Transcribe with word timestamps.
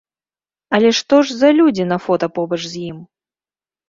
Але 0.77 0.89
што 0.99 1.19
ж 1.27 1.35
за 1.41 1.49
людзі 1.57 1.85
на 1.91 1.97
фота 2.05 2.29
побач 2.39 2.59
з 2.71 2.75
ім? 2.89 2.97